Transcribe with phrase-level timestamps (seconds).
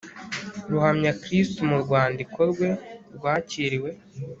[0.71, 2.69] ruhamya kristu mu rwandiko rwe
[3.15, 3.89] rwakiriwe